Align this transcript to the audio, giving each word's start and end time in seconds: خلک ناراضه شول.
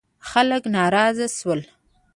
خلک 0.29 0.63
ناراضه 0.75 1.27
شول. 1.37 1.61